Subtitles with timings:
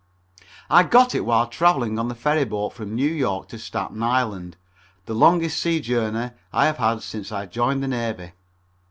[0.67, 4.57] I got it while traveling on the ferry boat from New York to Staten Island
[5.05, 8.31] the longest sea voyage I have had since I joined the Navy.